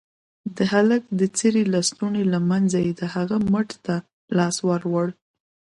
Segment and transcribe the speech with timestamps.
[0.55, 3.95] د هلك د څيرې لستوڼي له منځه يې د هغه مټ ته
[4.37, 5.07] لاس يووړ.